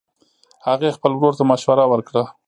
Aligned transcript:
هغې 0.67 0.89
خپل 0.97 1.11
ورور 1.13 1.33
ته 1.37 1.43
مشوره 1.51 1.85
ورکړه 1.87 2.23